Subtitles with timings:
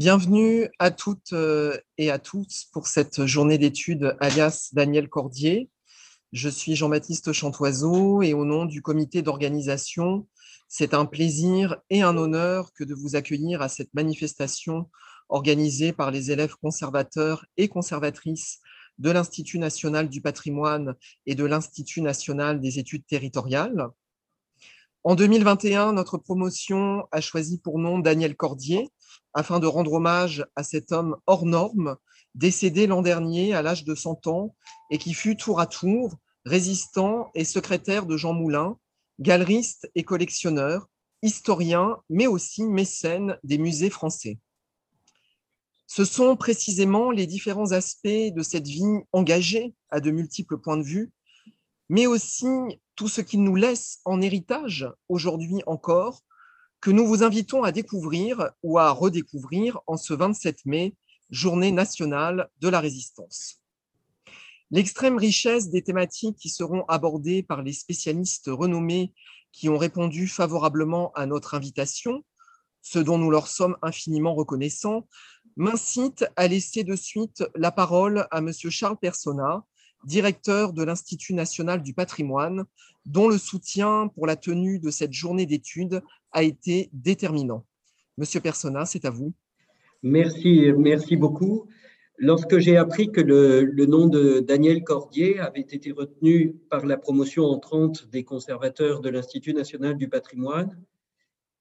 [0.00, 5.68] Bienvenue à toutes euh, et à tous pour cette journée d'études alias Daniel Cordier.
[6.32, 10.26] Je suis Jean-Baptiste Chantoiseau et au nom du comité d'organisation,
[10.68, 14.88] c'est un plaisir et un honneur que de vous accueillir à cette manifestation
[15.28, 18.60] organisée par les élèves conservateurs et conservatrices
[18.96, 20.94] de l'Institut national du patrimoine
[21.26, 23.88] et de l'Institut national des études territoriales.
[25.02, 28.90] En 2021, notre promotion a choisi pour nom Daniel Cordier
[29.32, 31.96] afin de rendre hommage à cet homme hors norme,
[32.34, 34.54] décédé l'an dernier à l'âge de 100 ans
[34.90, 38.76] et qui fut tour à tour résistant et secrétaire de Jean Moulin,
[39.20, 40.86] galeriste et collectionneur,
[41.22, 44.38] historien, mais aussi mécène des musées français.
[45.86, 50.82] Ce sont précisément les différents aspects de cette vie engagée à de multiples points de
[50.82, 51.10] vue,
[51.88, 52.46] mais aussi
[53.00, 56.20] tout ce qu'il nous laisse en héritage aujourd'hui encore,
[56.82, 60.94] que nous vous invitons à découvrir ou à redécouvrir en ce 27 mai,
[61.30, 63.62] journée nationale de la résistance.
[64.70, 69.14] L'extrême richesse des thématiques qui seront abordées par les spécialistes renommés
[69.50, 72.22] qui ont répondu favorablement à notre invitation,
[72.82, 75.08] ce dont nous leur sommes infiniment reconnaissants,
[75.56, 78.52] m'incite à laisser de suite la parole à M.
[78.52, 79.64] Charles Persona,
[80.04, 82.64] directeur de l'Institut national du patrimoine,
[83.06, 87.64] dont le soutien pour la tenue de cette journée d'études a été déterminant.
[88.18, 89.32] Monsieur Persona, c'est à vous.
[90.02, 91.66] Merci, merci beaucoup.
[92.18, 96.98] Lorsque j'ai appris que le, le, nom de Daniel Cordier avait été retenu par la
[96.98, 100.78] promotion entrante des conservateurs de l'Institut national du patrimoine,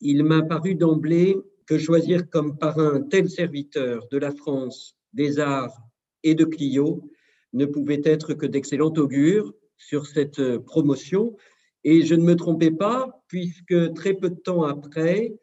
[0.00, 5.76] il m'a paru d'emblée que choisir comme parrain tel serviteur de la France, des arts
[6.22, 7.10] et de Clio
[7.54, 11.36] ne pouvait être que d'excellent augure sur cette promotion.
[11.82, 15.34] Et je ne me trompais pas, puisque très peu de temps après,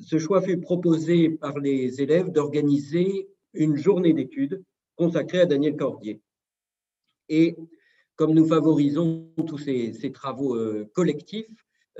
[0.00, 4.62] ce choix fut proposé par les élèves d'organiser une journée d'études
[4.96, 6.20] consacrée à Daniel Cordier.
[7.28, 7.56] Et
[8.16, 11.46] comme nous favorisons tous ces, ces travaux euh, collectifs,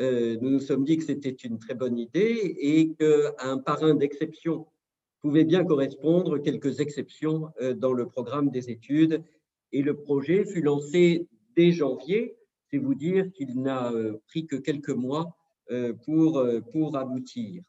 [0.01, 4.67] euh, nous nous sommes dit que c'était une très bonne idée et qu'un parrain d'exception
[5.21, 9.23] pouvait bien correspondre quelques exceptions euh, dans le programme des études.
[9.73, 12.37] Et le projet fut lancé dès janvier,
[12.71, 15.35] c'est vous dire qu'il n'a euh, pris que quelques mois
[16.07, 16.43] pour,
[16.73, 17.63] pour aboutir.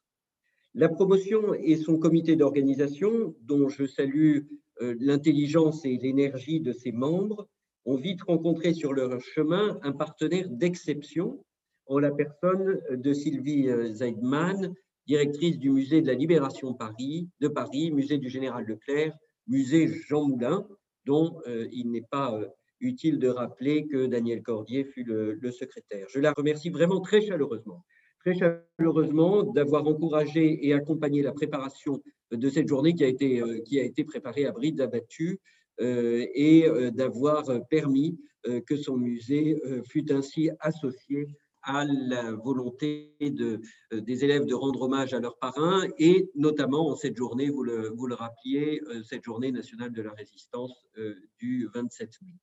[0.73, 4.43] La promotion et son comité d'organisation, dont je salue
[4.79, 7.49] l'intelligence et l'énergie de ses membres,
[7.85, 11.43] ont vite rencontré sur leur chemin un partenaire d'exception
[11.87, 14.73] en la personne de Sylvie euh, Zeidman,
[15.07, 19.17] directrice du musée de la Libération Paris, de Paris, musée du Général Leclerc,
[19.47, 20.67] musée Jean Moulin,
[21.05, 22.47] dont euh, il n'est pas euh,
[22.79, 26.07] utile de rappeler que Daniel Cordier fut le, secrétaire.
[26.09, 27.83] Je la remercie vraiment très chaleureusement,
[28.19, 32.01] très chaleureusement d'avoir encouragé et accompagné la préparation
[32.31, 35.39] de cette journée qui a été, été préparée à brides abattues
[35.81, 38.17] et d'avoir permis
[38.65, 41.27] que son musée fût ainsi associé
[41.69, 43.59] à la volonté euh,
[43.93, 47.89] des élèves de rendre hommage à leurs parrains et notamment en cette journée, vous le,
[47.89, 52.33] vous le rappeliez, euh, cette journée nationale de la résistance euh, du 27 mai.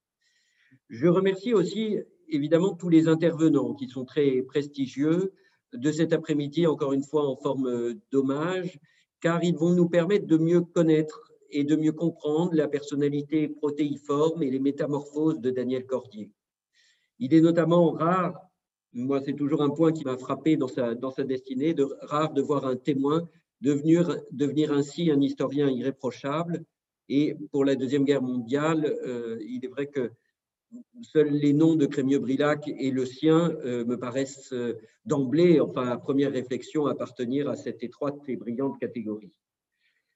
[0.91, 1.99] Je remercie aussi
[2.29, 5.33] évidemment tous les intervenants qui sont très prestigieux
[5.73, 8.79] de cet après-midi, encore une fois en forme d'hommage,
[9.21, 14.45] car ils vont nous permettre de mieux connaître et de mieux comprendre la personnalité protéiforme
[14.45, 16.31] et les métamorphoses de Daniel Cordier.
[17.19, 18.47] Il est notamment rare
[18.93, 22.67] moi, c'est toujours un point qui m'a frappé dans sa, destinée, de, rare de voir
[22.67, 23.29] un témoin
[23.61, 26.65] devenir, ainsi un historien irréprochable.
[27.09, 30.11] Et pour la Deuxième Guerre mondiale, euh, il est vrai que
[31.03, 34.75] seuls les noms de Crémieux-Brilac et le sien euh, me paraissent euh,
[35.05, 39.33] d'emblée, enfin première réflexion, appartenir à cette étroite et brillante catégorie.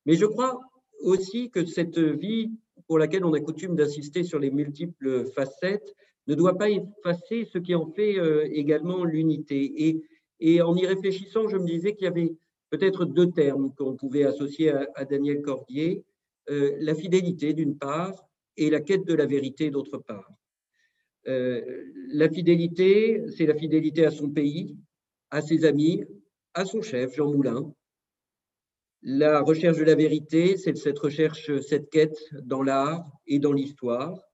[0.07, 0.61] Mais je crois
[1.03, 2.51] aussi que cette vie
[2.89, 5.95] pour laquelle on a coutume d'insister sur les multiples facettes
[6.27, 10.01] ne doit pas effacer ce qui en fait euh, également l'unité.
[10.41, 12.33] Et, en y réfléchissant, je me disais qu'il y avait
[12.71, 16.05] peut-être deux termes qu'on pouvait associer à, Daniel Cordier,
[16.49, 18.27] euh, la fidélité d'une part
[18.57, 20.31] et la quête de la vérité d'autre part.
[21.29, 21.61] Euh,
[22.09, 24.79] la fidélité, c'est la fidélité à son pays,
[25.31, 26.05] à ses amis,
[26.55, 27.73] à son chef, Jean Moulin.
[29.03, 34.30] La recherche de la vérité, c'est cette recherche, cette quête dans l'art et dans l'histoire.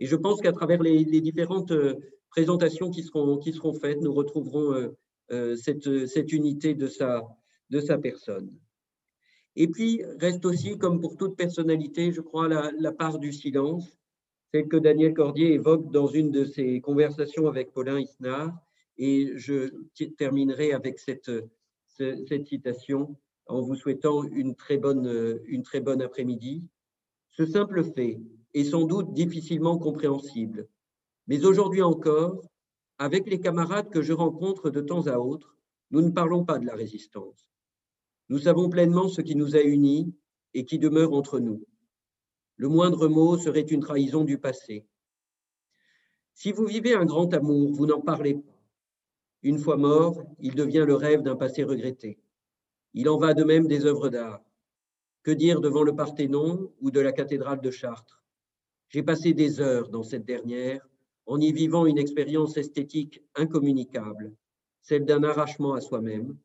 [0.00, 1.94] Et je pense qu'à travers les, différentes euh,
[2.30, 4.96] présentations qui seront, qui seront faites, nous retrouverons euh,
[5.30, 7.22] euh, cette, cette, unité de sa,
[7.68, 8.50] de sa personne.
[9.56, 13.98] Et puis, reste aussi, comme pour toute personnalité, je crois, la, part du silence,
[14.52, 18.58] celle que Daniel Cordier évoque dans une de ses conversations avec Paulin Isnard.
[18.96, 19.70] Et je
[20.18, 21.30] terminerai avec cette,
[21.86, 23.16] cette citation
[23.46, 26.64] en vous souhaitant une très bonne, une très bonne après-midi.
[27.30, 28.18] Ce simple fait
[28.54, 30.68] est sans doute difficilement compréhensible,
[31.26, 32.42] mais aujourd'hui encore,
[32.98, 35.56] avec les camarades que je rencontre de temps à autre,
[35.90, 37.50] nous ne parlons pas de la résistance.
[38.28, 40.14] Nous savons pleinement ce qui nous a unis
[40.54, 41.64] et qui demeure entre nous.
[42.56, 44.86] Le moindre mot serait une trahison du passé.
[46.34, 48.60] Si vous vivez un grand amour, vous n'en parlez pas.
[49.42, 52.18] Une fois mort, il devient le rêve d'un passé regretté.
[52.92, 54.42] Il en va de même des œuvres d'art.
[55.22, 58.19] Que dire devant le Parthénon ou de la cathédrale de Chartres?
[58.90, 60.84] J'ai passé des heures dans cette dernière
[61.26, 64.34] en y vivant une expérience esthétique incommunicable,
[64.82, 66.36] celle d'un arrachement à soi-même.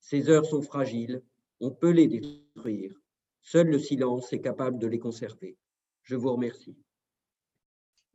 [0.00, 1.22] Ces heures sont fragiles,
[1.60, 3.00] on peut les détruire.
[3.40, 5.56] Seul le silence est capable de les conserver.
[6.02, 6.76] Je vous remercie.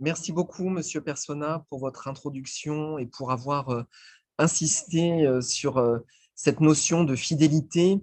[0.02, 3.84] Merci beaucoup, Monsieur Persona, pour votre introduction et pour avoir euh,
[4.38, 6.00] insisté euh, sur euh,
[6.36, 8.02] cette notion de fidélité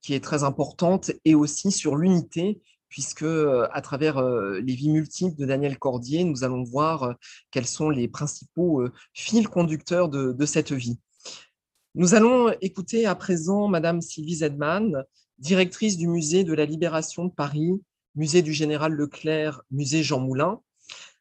[0.00, 2.62] qui est très importante et aussi sur l'unité,
[2.94, 7.16] puisque à travers les vies multiples de Daniel Cordier, nous allons voir
[7.50, 11.00] quels sont les principaux fils conducteurs de, cette vie.
[11.96, 15.02] Nous allons écouter à présent Madame Sylvie Zedman,
[15.38, 17.72] directrice du musée de la Libération de Paris,
[18.14, 20.60] musée du Général Leclerc, musée Jean Moulin,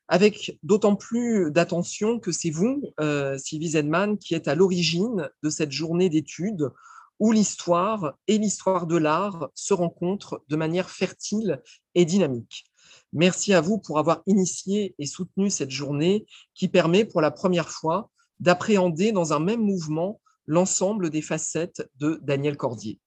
[0.08, 5.50] avec d'autant plus d'attention que c'est vous, euh, Sylvie Zedman, qui êtes à l'origine de
[5.50, 6.70] cette journée d'études
[7.19, 11.62] où l'histoire et l'histoire de l'art se rencontrent de manière fertile
[11.95, 12.65] et dynamique.
[13.13, 16.25] Merci à vous pour avoir initié et soutenu cette journée
[16.56, 22.19] qui permet pour la première fois d'appréhender dans un même mouvement l'ensemble des facettes de
[22.24, 23.00] Daniel Cordier.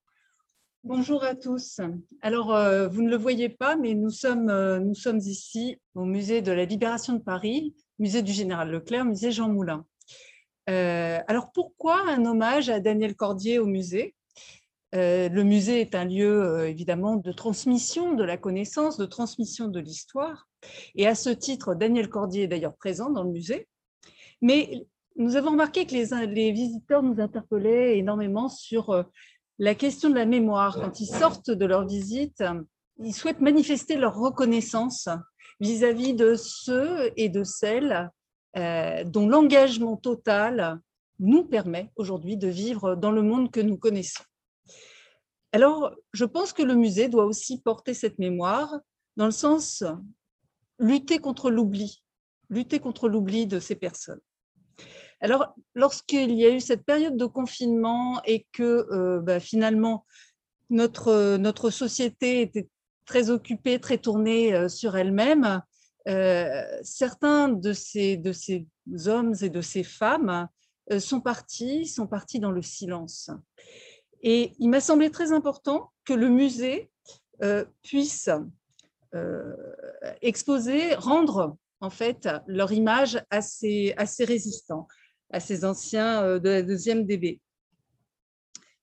[0.85, 1.81] Bonjour à tous.
[2.23, 6.05] Alors, euh, vous ne le voyez pas, mais nous sommes, euh, nous sommes ici au
[6.05, 9.85] musée de la Libération de Paris, musée du Général Leclerc, musée Jean Moulin.
[10.69, 14.15] Euh, alors, pourquoi un hommage à Daniel Cordier au musée?
[14.93, 20.49] Le musée est un lieu, évidemment, de transmission de la connaissance, de transmission de l'histoire.
[20.95, 23.69] Et à ce titre, Daniel Cordier est d'ailleurs présent dans le musée.
[24.41, 24.87] Mais
[25.17, 29.05] nous avons remarqué que les visiteurs nous interpellaient énormément sur
[29.59, 30.81] la question de la mémoire.
[30.81, 32.43] Quand ils sortent de leur visite,
[32.99, 35.11] ils souhaitent manifester leur reconnaissance
[35.61, 38.11] vis-à-vis de ceux et de celles
[38.57, 40.81] euh, dont l'engagement total
[41.19, 44.25] nous permet aujourd'hui de vivre dans le monde que nous connaissons.
[45.53, 48.75] Alors, je pense que le musée doit aussi porter cette mémoire
[49.17, 49.85] dans le sens
[50.79, 52.03] lutter contre l'oubli,
[52.51, 54.21] lutter contre l'oubli de ces personnes.
[55.21, 60.05] Alors, lorsqu'il y a eu cette période de confinement et que euh, bah, finalement
[60.69, 62.69] notre, notre société était
[63.07, 65.63] très occupée, très tournée euh, sur elle-même,
[66.09, 68.67] euh, certains de ces, de ces
[69.07, 70.49] hommes et de ces femmes
[71.01, 73.31] sont partis, sont partis dans le silence.
[74.23, 76.93] Et il m'a semblé très important que le musée
[77.83, 78.31] puisse
[80.23, 84.87] exposer, rendre en fait leur image assez, assez résistant
[85.31, 87.41] à ces anciens euh, de la deuxième DB.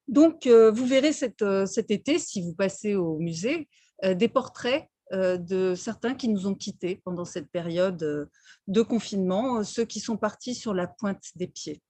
[0.07, 1.11] Donc, euh, vous verrez
[1.41, 3.67] euh, cet été, si vous passez au musée,
[4.03, 8.29] des portraits de certains qui nous ont quittés pendant cette période
[8.67, 11.81] de confinement, ceux qui sont partis sur la pointe des pieds.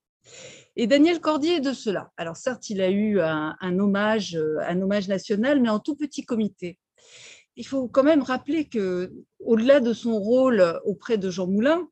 [0.76, 2.10] Et Daniel Cordier est de cela.
[2.16, 6.78] Alors certes, il a eu un, hommage, un hommage national, mais en tout petit comité.
[7.56, 11.88] Il faut quand même rappeler que, au-delà de son rôle auprès de Jean Moulin,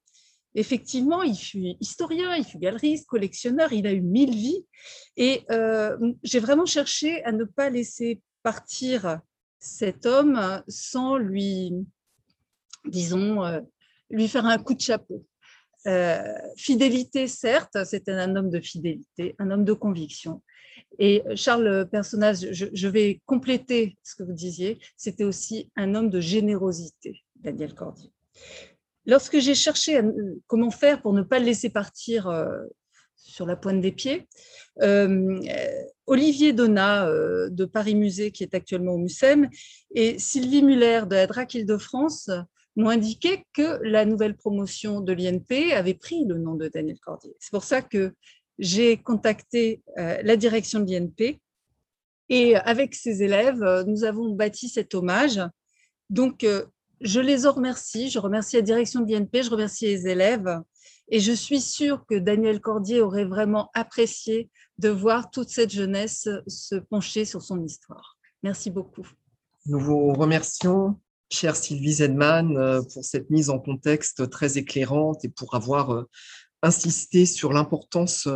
[0.54, 4.66] effectivement, il fut historien, il fut galeriste, collectionneur, il a eu mille vies.
[5.16, 9.20] Et euh, j'ai vraiment cherché à ne pas laisser partir
[9.62, 11.72] cet homme sans lui,
[12.84, 13.60] disons, euh,
[14.10, 15.24] lui faire un coup de chapeau.
[15.86, 16.22] Euh,
[16.56, 20.42] fidélité, certes, c'était un homme de fidélité, un homme de conviction.
[20.98, 26.20] Et Charles Personnage, je vais compléter ce que vous disiez, c'était aussi un homme de
[26.20, 28.10] générosité, Daniel Cordier.
[29.06, 30.00] Lorsque j'ai cherché
[30.46, 32.62] comment faire pour ne pas le laisser partir euh,
[33.16, 34.28] sur la pointe des pieds,
[34.82, 35.40] euh,
[36.06, 39.48] Olivier Donat euh, de Paris Musée, qui est actuellement au MUSEM,
[39.94, 42.30] et Sylvie Muller de la DRAC Île-de-France
[42.76, 47.34] m'ont indiqué que la nouvelle promotion de l'INP avait pris le nom de Daniel Cordier.
[47.38, 48.14] C'est pour ça que
[48.58, 51.40] j'ai contacté la direction de l'INP
[52.30, 55.38] et avec ses élèves, nous avons bâti cet hommage.
[56.08, 56.46] Donc,
[57.02, 58.08] je les en remercie.
[58.08, 60.48] Je remercie la direction de l'INP, je remercie les élèves.
[61.08, 66.28] Et je suis sûre que Daniel Cordier aurait vraiment apprécié de voir toute cette jeunesse
[66.46, 68.16] se pencher sur son histoire.
[68.42, 69.06] Merci beaucoup.
[69.66, 70.98] Nous vous remercions,
[71.30, 76.08] chère Sylvie Zedman, euh, pour cette mise en contexte très éclairante et pour avoir euh,
[76.62, 78.28] insisté sur l'importance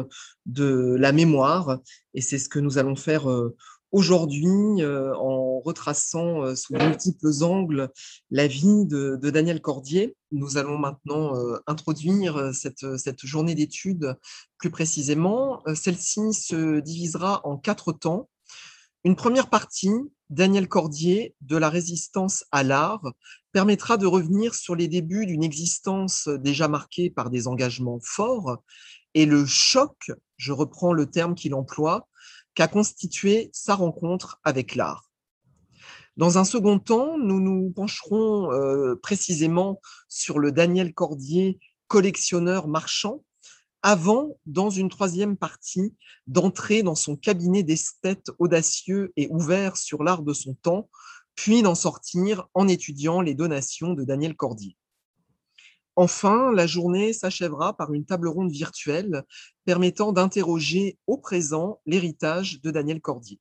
[0.45, 1.81] de la mémoire.
[2.15, 3.57] Et c'est ce que nous allons faire euh,
[3.97, 7.91] aujourd'hui en retraçant sous multiples angles
[8.31, 10.15] la vie de, Daniel Cordier.
[10.33, 11.33] Nous allons maintenant
[11.67, 14.15] introduire cette, cette journée d'études
[14.59, 15.63] plus précisément.
[15.75, 18.29] Celle-ci se divisera en quatre temps.
[19.05, 19.95] Une première partie,
[20.29, 23.03] Daniel Cordier, de la résistance à l'art,
[23.53, 28.59] permettra de revenir sur les débuts d'une existence déjà marquée par des engagements forts
[29.17, 32.07] et le choc, je reprends le terme qu'il emploie,
[32.57, 35.13] qu'a constitué sa rencontre avec l'art.
[36.17, 43.23] Dans un second temps, nous nous pencherons euh, précisément sur le Daniel Cordier, collectionneur marchand,
[43.83, 45.95] avant, dans une troisième partie,
[46.27, 50.89] d'entrer dans son cabinet d'esthète audacieux et ouvert sur l'art de son temps,
[51.35, 54.77] puis d'en sortir en étudiant les donations de Daniel Cordier.
[55.97, 59.25] Enfin, la journée s'achèvera par une table ronde virtuelle
[59.65, 63.41] permettant d'interroger au présent l'héritage de Daniel Cordier.